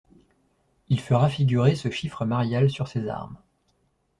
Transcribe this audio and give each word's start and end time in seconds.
Il 0.89 0.99
fera 0.99 1.29
figurer 1.29 1.75
se 1.75 1.91
chiffre 1.91 2.25
marial 2.25 2.71
sur 2.71 2.87
ses 2.87 3.07
armes. 3.07 3.37